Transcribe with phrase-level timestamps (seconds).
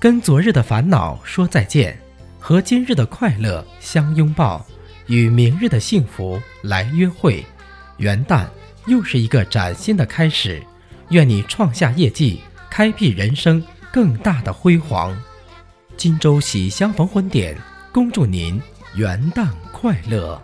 [0.00, 1.94] 跟昨日的烦恼说再见，
[2.38, 4.64] 和今日的快乐相拥抱，
[5.08, 7.44] 与明日的幸福来约会。
[7.98, 8.46] 元旦
[8.86, 10.62] 又是一个崭新的开始，
[11.10, 12.40] 愿你创下业绩，
[12.70, 15.14] 开辟人生更大的辉煌。
[15.98, 17.54] 荆州喜相逢婚典，
[17.92, 18.58] 恭祝您
[18.94, 20.42] 元旦快乐。